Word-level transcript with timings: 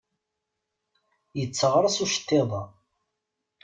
Yetteɣraṣ 1.37 1.97
uceṭṭiḍ-a. 2.03 2.63